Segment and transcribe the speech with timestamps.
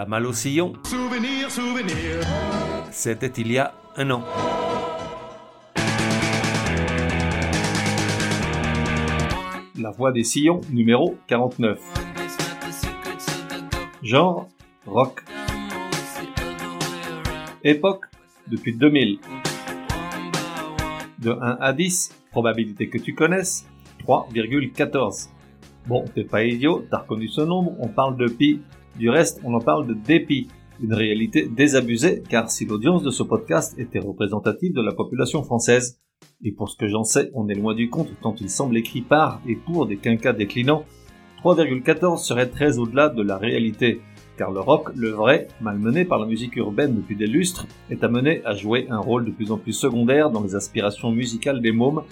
[0.00, 2.24] La malle au sillon, Souvenir, souvenir.
[2.90, 4.24] c'était il y a un an.
[9.78, 11.78] La voix des sillons, numéro 49.
[14.02, 14.48] Genre,
[14.86, 15.22] rock.
[17.62, 18.06] Époque,
[18.46, 19.18] depuis 2000.
[21.18, 23.66] De 1 à 10, probabilité que tu connaisses,
[24.06, 25.28] 3,14.
[25.86, 28.62] Bon, t'es pas idiot, t'as reconnu ce nombre, on parle de pi.
[28.98, 30.48] Du reste, on en parle de dépit.
[30.82, 36.00] Une réalité désabusée, car si l'audience de ce podcast était représentative de la population française,
[36.42, 39.02] et pour ce que j'en sais, on est loin du compte tant il semble écrit
[39.02, 40.84] par et pour des quinquas déclinants,
[41.42, 44.00] 3,14 serait très au-delà de la réalité,
[44.36, 48.42] car le rock, le vrai, malmené par la musique urbaine depuis des lustres, est amené
[48.44, 52.02] à jouer un rôle de plus en plus secondaire dans les aspirations musicales des mômes,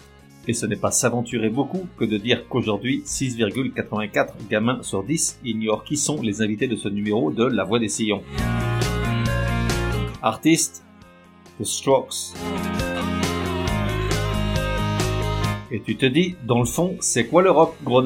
[0.49, 5.85] et ce n'est pas s'aventurer beaucoup que de dire qu'aujourd'hui, 6,84 gamins sur 10 ignorent
[5.85, 8.23] qui sont les invités de ce numéro de La Voix des Sillons.
[10.23, 10.85] Artiste,
[11.61, 12.33] The Strokes.
[15.71, 18.03] Et tu te dis, dans le fond, c'est quoi le rock, gros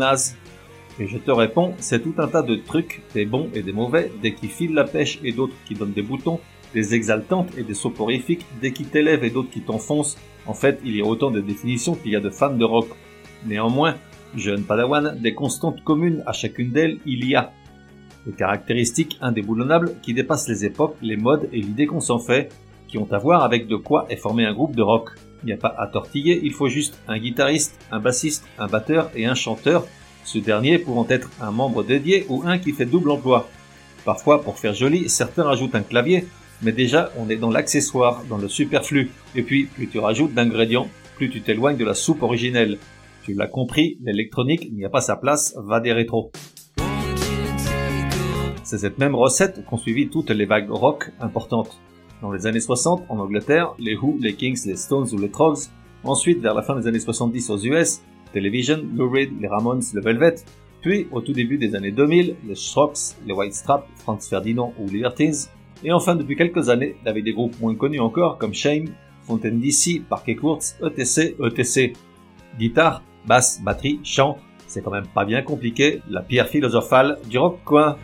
[0.99, 4.11] Et je te réponds, c'est tout un tas de trucs, des bons et des mauvais,
[4.21, 6.41] des qui filent la pêche et d'autres qui donnent des boutons,
[6.75, 10.17] des exaltantes et des soporifiques, des qui t'élèvent et d'autres qui t'enfoncent.
[10.47, 12.89] En fait, il y a autant de définitions qu'il y a de fans de rock.
[13.47, 13.97] Néanmoins,
[14.37, 17.53] jeune padawan, des constantes communes à chacune d'elles, il y a
[18.27, 22.53] des caractéristiques indéboulonnables qui dépassent les époques, les modes et l'idée qu'on s'en fait,
[22.89, 25.11] qui ont à voir avec de quoi est formé un groupe de rock.
[25.43, 29.11] Il n'y a pas à tortiller, il faut juste un guitariste, un bassiste, un batteur
[29.17, 29.87] et un chanteur,
[30.25, 33.49] ce dernier pouvant être un membre dédié ou un qui fait double emploi.
[34.05, 36.27] Parfois, pour faire joli, certains rajoutent un clavier,
[36.63, 40.89] mais déjà on est dans l'accessoire, dans le superflu, et puis plus tu rajoutes d'ingrédients,
[41.17, 42.79] plus tu t'éloignes de la soupe originelle.
[43.25, 46.33] Tu l'as compris, l'électronique n'y a pas sa place, va des rétros.
[48.65, 51.79] C'est cette même recette qu'ont suivi toutes les vagues rock importantes.
[52.23, 55.65] Dans les années 60, en Angleterre, les Who, les Kings, les Stones ou les Troggs.
[56.05, 58.01] Ensuite, vers la fin des années 70 aux US,
[58.33, 60.37] Television, Lou Reed, les Ramones, le Velvet.
[60.81, 64.89] Puis, au tout début des années 2000, les Strokes, les White Strap, Franz Ferdinand ou
[64.89, 65.35] Libertines.
[65.85, 68.87] Et enfin, depuis quelques années, avec des groupes moins connus encore comme Shame,
[69.27, 71.95] Fontaine DC, Parquet Courts, ETC, ETC.
[72.59, 77.59] Guitare, basse, batterie, chant, c'est quand même pas bien compliqué, la pierre philosophale du rock
[77.65, 77.99] quoi.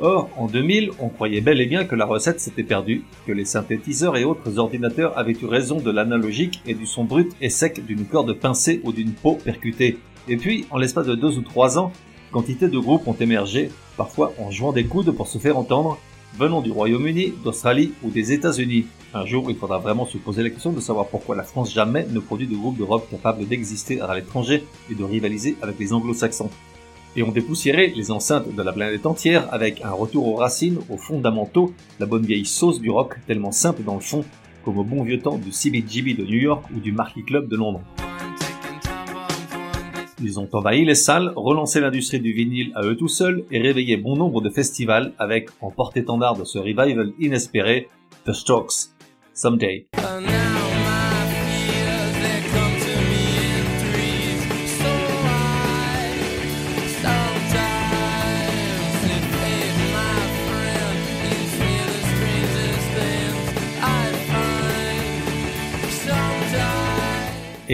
[0.00, 3.44] Or, en 2000, on croyait bel et bien que la recette s'était perdue, que les
[3.44, 7.86] synthétiseurs et autres ordinateurs avaient eu raison de l'analogique et du son brut et sec
[7.86, 9.98] d'une corde pincée ou d'une peau percutée.
[10.28, 11.92] Et puis, en l'espace de deux ou trois ans,
[12.34, 16.00] quantité de groupes ont émergé, parfois en jouant des coudes pour se faire entendre,
[16.36, 18.86] venant du Royaume-Uni, d'Australie ou des États-Unis.
[19.14, 22.04] Un jour, il faudra vraiment se poser la question de savoir pourquoi la France jamais
[22.10, 25.92] ne produit de groupes de rock capables d'exister à l'étranger et de rivaliser avec les
[25.92, 26.50] anglo-saxons
[27.16, 30.96] et on dépoussiérait les enceintes de la planète entière avec un retour aux racines, aux
[30.96, 34.24] fondamentaux, la bonne vieille sauce du rock tellement simple dans le fond,
[34.64, 37.56] comme au bon vieux temps du CBGB de New York ou du Marquis Club de
[37.56, 37.82] Londres.
[40.24, 43.98] Ils ont envahi les salles, relancé l'industrie du vinyle à eux tout seuls et réveillé
[43.98, 47.88] bon nombre de festivals avec, en porte-étendard de ce revival inespéré,
[48.24, 48.88] The Strokes,
[49.34, 49.86] Someday.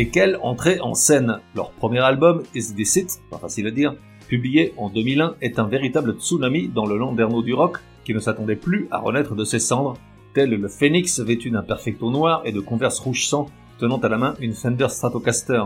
[0.08, 1.40] Quelle entrée en scène.
[1.54, 3.94] Leur premier album, Is This It, pas facile à dire,
[4.28, 8.56] publié en 2001, est un véritable tsunami dans le landerneau du rock qui ne s'attendait
[8.56, 9.98] plus à renaître de ses cendres,
[10.32, 13.46] tel le phénix vêtu d'un perfecto noir et de converse rouge sang,
[13.78, 15.64] tenant à la main une Fender Stratocaster.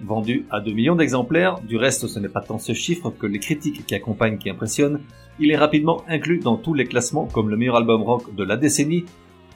[0.00, 3.40] Vendu à 2 millions d'exemplaires, du reste ce n'est pas tant ce chiffre que les
[3.40, 5.00] critiques qui accompagnent qui impressionnent,
[5.40, 8.56] il est rapidement inclus dans tous les classements comme le meilleur album rock de la
[8.56, 9.04] décennie,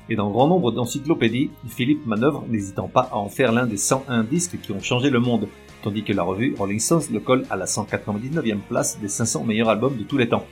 [0.09, 4.25] et dans grand nombre d'encyclopédies, Philippe manœuvre n'hésitant pas à en faire l'un des 101
[4.25, 5.49] disques qui ont changé le monde,
[5.83, 9.69] tandis que la revue Rolling Stones le colle à la 199e place des 500 meilleurs
[9.69, 10.45] albums de tous les temps.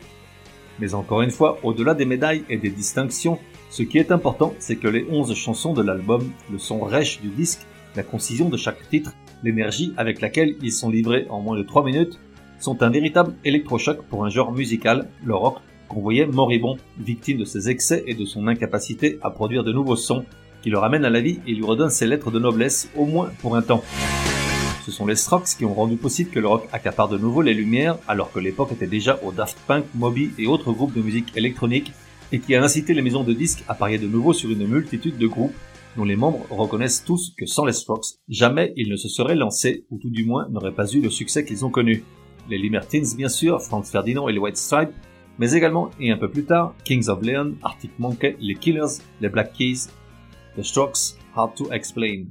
[0.78, 3.38] Mais encore une fois, au-delà des médailles et des distinctions,
[3.70, 7.28] ce qui est important, c'est que les 11 chansons de l'album, le son rêche du
[7.28, 7.66] disque,
[7.96, 11.84] la concision de chaque titre, l'énergie avec laquelle ils sont livrés en moins de 3
[11.84, 12.18] minutes,
[12.58, 15.58] sont un véritable électrochoc pour un genre musical, le rock,
[15.90, 19.96] qu'on voyait moribond, victime de ses excès et de son incapacité à produire de nouveaux
[19.96, 20.24] sons
[20.62, 23.30] qui le ramènent à la vie et lui redonnent ses lettres de noblesse, au moins
[23.40, 23.82] pour un temps.
[24.86, 27.54] Ce sont les Strokes qui ont rendu possible que le rock accapare de nouveau les
[27.54, 31.36] lumières, alors que l'époque était déjà au Daft Punk, Moby et autres groupes de musique
[31.36, 31.92] électronique,
[32.32, 35.18] et qui a incité les maisons de disques à parier de nouveau sur une multitude
[35.18, 35.54] de groupes
[35.96, 39.86] dont les membres reconnaissent tous que sans les Strokes, jamais ils ne se seraient lancés,
[39.90, 42.04] ou tout du moins n'auraient pas eu le succès qu'ils ont connu.
[42.48, 44.94] Les Libertines bien sûr, Franz Ferdinand et les White Stripes,
[45.38, 49.28] mais également, et un peu plus tard, Kings of Leon, Arctic Monkey, les Killers, les
[49.28, 49.88] Black Keys,
[50.56, 52.26] The Strokes, Hard to Explain.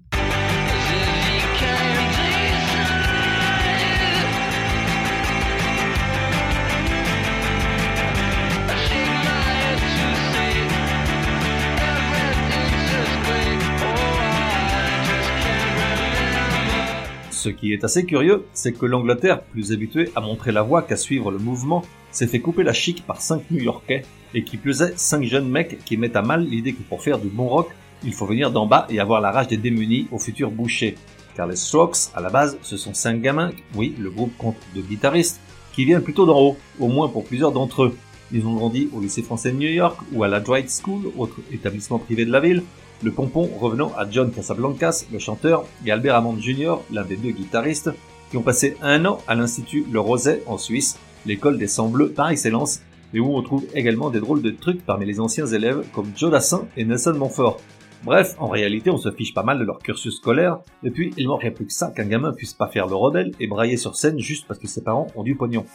[17.31, 20.97] Ce qui est assez curieux, c'est que l'Angleterre, plus habituée à montrer la voie qu'à
[20.97, 24.03] suivre le mouvement, s'est fait couper la chic par cinq New-Yorkais,
[24.33, 27.29] et qui est cinq jeunes mecs qui mettent à mal l'idée que pour faire du
[27.29, 27.69] bon rock,
[28.03, 30.95] il faut venir d'en bas et avoir la rage des démunis au futur boucher.
[31.35, 34.81] Car les Strokes, à la base, ce sont cinq gamins, oui, le groupe compte de
[34.81, 35.39] guitaristes,
[35.73, 37.97] qui viennent plutôt d'en haut, au moins pour plusieurs d'entre eux.
[38.31, 41.37] Ils ont grandi au lycée français de New York ou à la Dwight School, autre
[41.51, 42.63] établissement privé de la ville,
[43.01, 47.31] le pompon revenant à John Casablancas, le chanteur, et Albert Hammond Jr., l'un des deux
[47.31, 47.91] guitaristes,
[48.29, 52.09] qui ont passé un an à l'Institut Le Roset en Suisse, l'école des sangs bleus
[52.09, 52.81] par excellence,
[53.13, 56.31] et où on trouve également des drôles de trucs parmi les anciens élèves comme Joe
[56.31, 57.59] Dassin et Nelson Montfort.
[58.03, 61.27] Bref, en réalité, on se fiche pas mal de leur cursus scolaire, et puis il
[61.27, 64.19] manquerait plus que ça qu'un gamin puisse pas faire le rodel et brailler sur scène
[64.19, 65.65] juste parce que ses parents ont du pognon.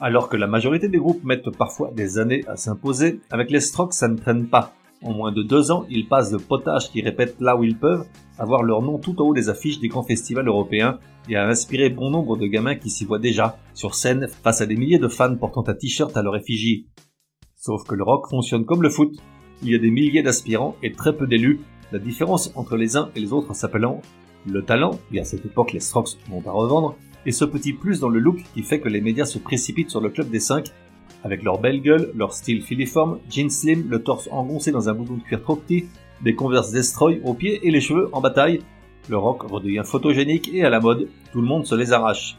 [0.00, 3.94] Alors que la majorité des groupes mettent parfois des années à s'imposer, avec les Strokes
[3.94, 4.74] ça ne traîne pas.
[5.04, 8.04] En moins de deux ans, ils passent de potage qui répètent là où ils peuvent
[8.38, 10.98] à voir leur nom tout en haut des affiches des grands festivals européens
[11.28, 14.66] et à inspirer bon nombre de gamins qui s'y voient déjà sur scène face à
[14.66, 16.86] des milliers de fans portant un t-shirt à leur effigie.
[17.56, 19.16] Sauf que le rock fonctionne comme le foot.
[19.62, 21.60] Il y a des milliers d'aspirants et très peu d'élus,
[21.92, 24.00] la différence entre les uns et les autres s'appelant
[24.46, 26.96] le talent, et à cette époque les Strokes vont à revendre,
[27.26, 30.00] et ce petit plus dans le look qui fait que les médias se précipitent sur
[30.00, 30.72] le club des 5
[31.24, 35.14] avec leur belle gueule, leur style filiforme, jeans slim, le torse engoncé dans un bouton
[35.14, 35.84] de cuir trop petit,
[36.22, 38.60] des Converse Destroy aux pieds et les cheveux en bataille,
[39.08, 42.36] le rock redevient photogénique et à la mode, tout le monde se les arrache.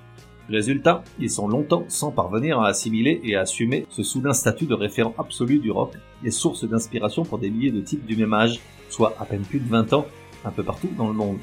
[0.49, 4.73] Résultat, ils sont longtemps sans parvenir à assimiler et à assumer ce soudain statut de
[4.73, 5.93] référent absolu du rock
[6.23, 8.59] et source d'inspiration pour des milliers de types du même âge,
[8.89, 10.05] soit à peine plus de 20 ans,
[10.45, 11.37] un peu partout dans le monde.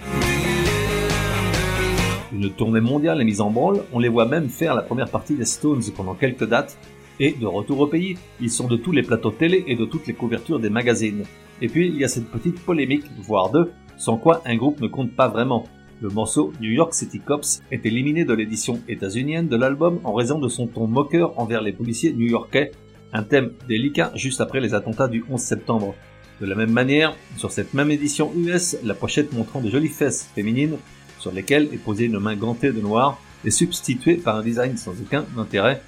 [2.33, 5.35] Une tournée mondiale est mise en branle, on les voit même faire la première partie
[5.35, 6.79] des Stones pendant quelques dates,
[7.19, 10.07] et de retour au pays, ils sont de tous les plateaux télé et de toutes
[10.07, 11.25] les couvertures des magazines.
[11.61, 14.89] Et puis il y a cette petite polémique, voire deux, sans quoi un groupe ne
[14.89, 15.65] compte pas vraiment.
[16.01, 20.39] Le morceau New York City Cops est éliminé de l'édition états-unienne de l'album en raison
[20.39, 22.73] de son ton moqueur envers les policiers new-yorkais,
[23.13, 25.95] un thème délicat juste après les attentats du 11 septembre.
[26.41, 30.31] De la même manière, sur cette même édition US, la pochette montrant de jolies fesses
[30.35, 30.79] féminines,
[31.19, 34.93] sur lesquelles est posée une main gantée de noir, est substituée par un design sans
[34.93, 35.83] aucun intérêt,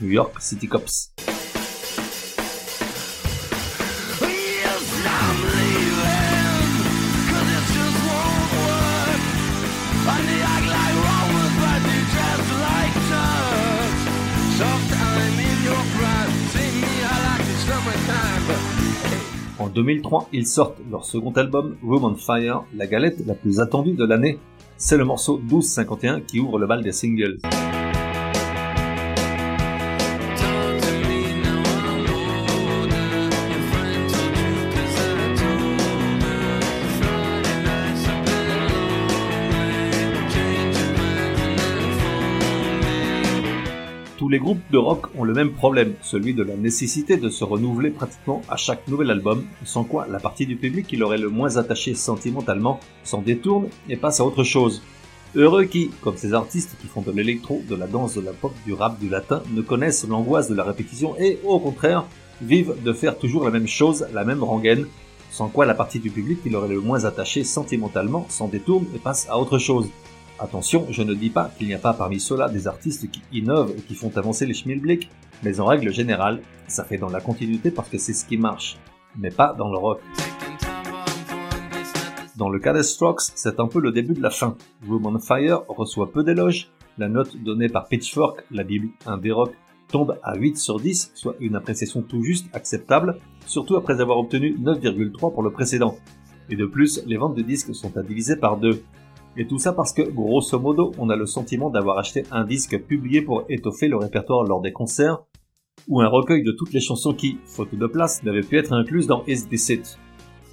[0.00, 1.12] New York City Cops.
[19.70, 24.04] 2003, ils sortent leur second album, Room on Fire, la galette la plus attendue de
[24.04, 24.38] l'année.
[24.76, 27.38] C'est le morceau 1251 qui ouvre le bal des singles.
[44.30, 47.90] Les groupes de rock ont le même problème, celui de la nécessité de se renouveler
[47.90, 51.28] pratiquement à chaque nouvel album, sans quoi la partie du public qui leur est le
[51.28, 54.82] moins attaché sentimentalement s'en détourne et passe à autre chose.
[55.34, 58.54] Heureux qui, comme ces artistes qui font de l'électro, de la danse, de la pop,
[58.64, 62.04] du rap, du latin, ne connaissent l'angoisse de la répétition et, au contraire,
[62.40, 64.86] vivent de faire toujours la même chose, la même rengaine,
[65.32, 68.86] sans quoi la partie du public qui leur est le moins attaché sentimentalement s'en détourne
[68.94, 69.88] et passe à autre chose.
[70.42, 73.74] Attention, je ne dis pas qu'il n'y a pas parmi ceux-là des artistes qui innovent
[73.76, 75.10] et qui font avancer les schmilblick,
[75.42, 78.78] mais en règle générale, ça fait dans la continuité parce que c'est ce qui marche,
[79.18, 80.00] mais pas dans le rock.
[82.36, 84.56] Dans le cas des Strokes, c'est un peu le début de la fin.
[84.88, 89.32] Room on Fire reçoit peu d'éloges, la note donnée par Pitchfork, la bible un des
[89.32, 89.52] rock,
[89.88, 94.56] tombe à 8 sur 10, soit une appréciation tout juste acceptable, surtout après avoir obtenu
[94.58, 95.98] 9,3 pour le précédent.
[96.48, 98.82] Et de plus, les ventes de disques sont à diviser par deux.
[99.36, 102.78] Et tout ça parce que, grosso modo, on a le sentiment d'avoir acheté un disque
[102.82, 105.22] publié pour étoffer le répertoire lors des concerts,
[105.88, 109.06] ou un recueil de toutes les chansons qui, faute de place, n'avaient pu être incluses
[109.06, 109.98] dans It.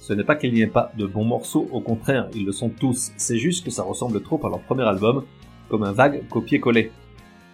[0.00, 2.70] Ce n'est pas qu'il n'y ait pas de bons morceaux, au contraire, ils le sont
[2.70, 5.24] tous, c'est juste que ça ressemble trop à leur premier album,
[5.68, 6.92] comme un vague copier-coller.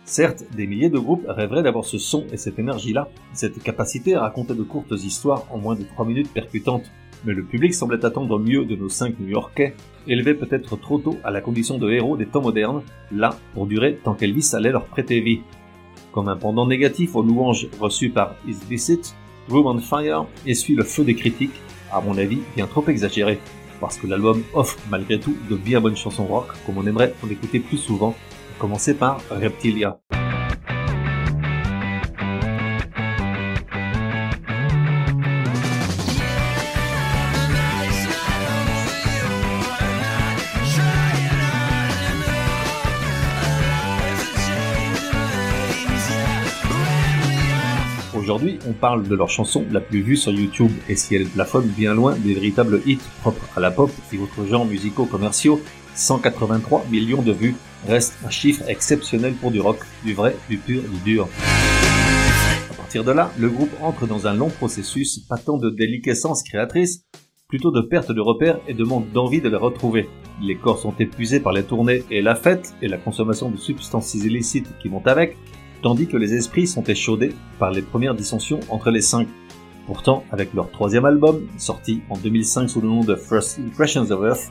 [0.05, 4.21] Certes, des milliers de groupes rêveraient d'avoir ce son et cette énergie-là, cette capacité à
[4.21, 6.93] raconter de courtes histoires en moins de 3 minutes percutantes,
[7.25, 9.75] mais le public semblait attendre mieux de nos cinq New-Yorkais,
[10.07, 13.99] élevés peut-être trop tôt à la condition de héros des temps modernes, là pour durer
[14.03, 15.41] tant qu'Elvis allait leur prêter vie.
[16.13, 19.15] Comme un pendant négatif aux louanges reçues par Is Visit,
[19.49, 21.61] Room on Fire essuie le feu des critiques,
[21.93, 23.39] à mon avis bien trop exagéré,
[23.81, 27.31] parce que l'album offre malgré tout de bien bonnes chansons rock, comme on aimerait en
[27.31, 28.15] écouter plus souvent,
[28.57, 29.99] à commencer par Reptilia.
[48.35, 51.69] Aujourd'hui, on parle de leur chanson la plus vue sur YouTube, et si elle plafonne
[51.69, 55.61] bien loin des véritables hits propres à la pop et autres genres musicaux commerciaux,
[55.95, 57.55] 183 millions de vues
[57.87, 61.29] reste un chiffre exceptionnel pour du rock, du vrai, du pur, du dur.
[62.73, 66.43] À partir de là, le groupe entre dans un long processus, pas tant de déliquescence
[66.43, 67.05] créatrice,
[67.47, 70.09] plutôt de perte de repères et de manque d'envie de les retrouver.
[70.43, 74.13] Les corps sont épuisés par les tournées et la fête et la consommation de substances
[74.15, 75.37] illicites qui vont avec,
[75.85, 79.29] tandis que les esprits sont échaudés par les premières dissensions entre les cinq.
[79.87, 84.25] Pourtant, avec leur troisième album, sorti en 2005 sous le nom de First Impressions of
[84.25, 84.51] Earth,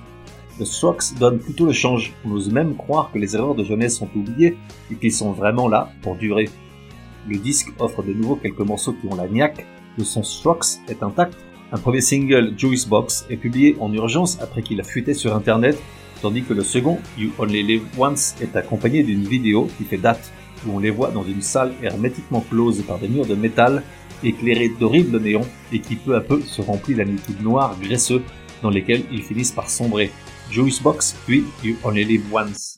[0.60, 2.14] The Strokes donne plutôt le change.
[2.24, 4.56] On ose même croire que les erreurs de jeunesse sont oubliées
[4.92, 6.50] et qu'ils sont vraiment là pour durer.
[7.28, 9.66] Le disque offre de nouveau quelques morceaux qui ont la niaque,
[9.98, 11.36] le son Strokes est intact.
[11.72, 15.82] Un premier single, Juice Box, est publié en urgence après qu'il a fuité sur internet,
[16.22, 20.32] tandis que le second, You Only Live Once, est accompagné d'une vidéo qui fait date
[20.66, 23.84] où on les voit dans une salle hermétiquement close par des murs de métal
[24.24, 28.24] éclairés d'horribles néons et qui peu à peu se remplit d'un liquide noir graisseux
[28.62, 30.12] dans lesquels ils finissent par sombrer.
[30.50, 32.76] Juice Box, puis You Only Live Once.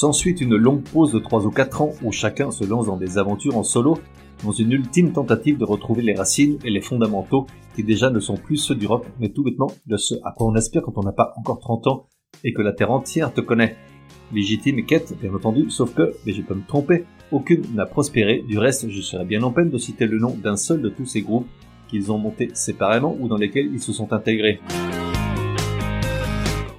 [0.00, 3.18] S'ensuit une longue pause de 3 ou 4 ans où chacun se lance dans des
[3.18, 3.98] aventures en solo,
[4.42, 8.38] dans une ultime tentative de retrouver les racines et les fondamentaux qui déjà ne sont
[8.38, 11.02] plus ceux du rock, mais tout bêtement de ce à quoi on aspire quand on
[11.02, 12.06] n'a pas encore 30 ans
[12.44, 13.76] et que la terre entière te connaît.
[14.32, 18.56] Légitime quête, bien entendu, sauf que, mais je peux me tromper, aucune n'a prospéré, du
[18.56, 21.20] reste je serais bien en peine de citer le nom d'un seul de tous ces
[21.20, 21.46] groupes
[21.88, 24.60] qu'ils ont montés séparément ou dans lesquels ils se sont intégrés.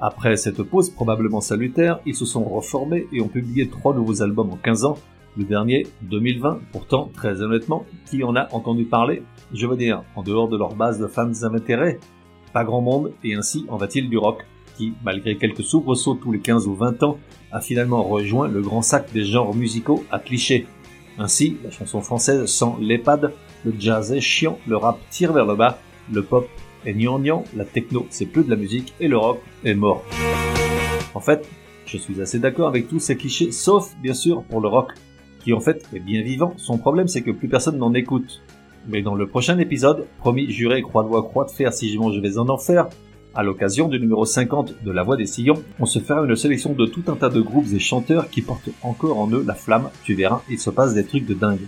[0.03, 4.49] Après cette pause probablement salutaire, ils se sont reformés et ont publié trois nouveaux albums
[4.49, 4.97] en 15 ans,
[5.37, 9.21] le dernier 2020, pourtant très honnêtement, qui en a entendu parler?
[9.53, 11.99] Je veux dire, en dehors de leur base de fans intérêts,
[12.51, 14.43] pas grand monde, et ainsi en va-t-il du rock,
[14.75, 17.19] qui, malgré quelques soubresauts tous les 15 ou 20 ans,
[17.51, 20.65] a finalement rejoint le grand sac des genres musicaux à clichés.
[21.19, 23.33] Ainsi, la chanson française sent l'EHPAD,
[23.65, 25.77] le jazz est chiant, le rap tire vers le bas,
[26.11, 26.49] le pop
[26.85, 30.03] est gnangnan, la techno c'est plus de la musique et le rock est mort.
[31.13, 31.47] En fait,
[31.85, 34.93] je suis assez d'accord avec tous ces clichés, sauf bien sûr pour le rock,
[35.43, 36.53] qui en fait est bien vivant.
[36.57, 38.41] Son problème c'est que plus personne n'en écoute.
[38.87, 41.99] Mais dans le prochain épisode, promis, juré, croix de voix, croix de fer, si je
[41.99, 42.87] mange, je vais en enfer,
[43.33, 46.73] à l'occasion du numéro 50 de La Voix des Sillons, on se fera une sélection
[46.73, 49.89] de tout un tas de groupes et chanteurs qui portent encore en eux la flamme,
[50.03, 51.61] tu verras, il se passe des trucs de dingue.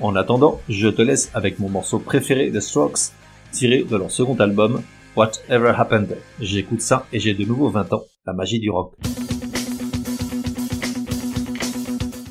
[0.00, 3.12] En attendant, je te laisse avec mon morceau préféré des Strokes,
[3.52, 4.82] tiré de leur second album,
[5.14, 6.16] Whatever Happened.
[6.40, 8.94] J'écoute ça et j'ai de nouveau 20 ans, la magie du rock.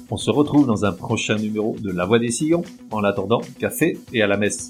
[0.09, 2.63] On se retrouve dans un prochain numéro de La Voix des Sillons.
[2.89, 4.69] En attendant, café et à la messe.